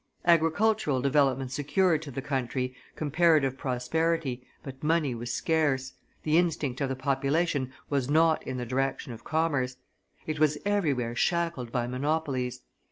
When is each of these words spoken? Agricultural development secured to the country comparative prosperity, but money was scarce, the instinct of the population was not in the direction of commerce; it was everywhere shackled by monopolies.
Agricultural 0.25 0.99
development 1.03 1.51
secured 1.51 2.01
to 2.01 2.09
the 2.09 2.23
country 2.23 2.73
comparative 2.95 3.55
prosperity, 3.55 4.41
but 4.63 4.81
money 4.83 5.13
was 5.13 5.31
scarce, 5.31 5.93
the 6.23 6.39
instinct 6.39 6.81
of 6.81 6.89
the 6.89 6.95
population 6.95 7.71
was 7.87 8.09
not 8.09 8.41
in 8.47 8.57
the 8.57 8.65
direction 8.65 9.13
of 9.13 9.23
commerce; 9.23 9.75
it 10.25 10.39
was 10.39 10.57
everywhere 10.65 11.15
shackled 11.15 11.71
by 11.71 11.85
monopolies. 11.85 12.61